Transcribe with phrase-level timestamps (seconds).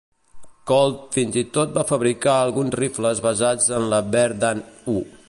[0.71, 4.65] Colt fins i tot va fabricar alguns rifles basats en la Berdan
[4.97, 5.01] I.